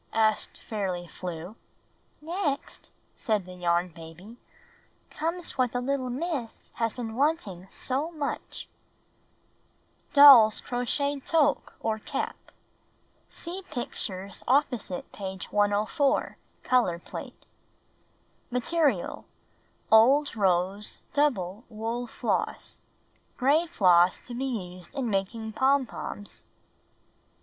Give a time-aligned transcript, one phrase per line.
[0.15, 1.55] asked Fairly Flew.
[2.23, 4.37] ''Next/* said the Yarn Baby,
[5.11, 8.11] ''comes what the little Miss has been wanting so
[10.11, 12.35] Doll's Crocheted Toque or Cap
[13.27, 17.45] (See pictures opposite page 104— color plate)
[18.49, 19.25] Material:
[19.91, 22.81] Old rose (double) wool floss.
[23.37, 24.45] Gray floss to be
[24.79, 26.47] used in making pom poms.